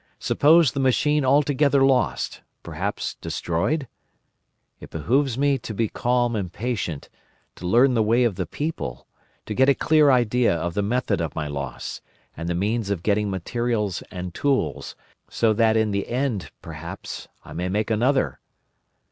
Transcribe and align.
'Suppose 0.17 0.71
the 0.71 0.79
machine 0.79 1.23
altogether 1.23 1.85
lost—perhaps 1.85 3.17
destroyed? 3.21 3.87
It 4.79 4.89
behoves 4.89 5.37
me 5.37 5.59
to 5.59 5.75
be 5.75 5.89
calm 5.89 6.35
and 6.35 6.51
patient, 6.51 7.07
to 7.57 7.67
learn 7.67 7.93
the 7.93 8.01
way 8.01 8.23
of 8.23 8.33
the 8.33 8.47
people, 8.47 9.05
to 9.45 9.53
get 9.53 9.69
a 9.69 9.75
clear 9.75 10.09
idea 10.09 10.55
of 10.55 10.73
the 10.73 10.81
method 10.81 11.21
of 11.21 11.35
my 11.35 11.47
loss, 11.47 12.01
and 12.35 12.49
the 12.49 12.55
means 12.55 12.89
of 12.89 13.03
getting 13.03 13.29
materials 13.29 14.01
and 14.09 14.33
tools; 14.33 14.95
so 15.29 15.53
that 15.53 15.77
in 15.77 15.91
the 15.91 16.07
end, 16.07 16.49
perhaps, 16.63 17.27
I 17.45 17.53
may 17.53 17.69
make 17.69 17.91
another. 17.91 18.39